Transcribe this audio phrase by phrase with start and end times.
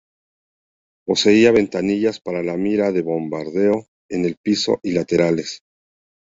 [1.05, 5.61] Poseía ventanillas para la mira de bombardeo en el piso y laterales.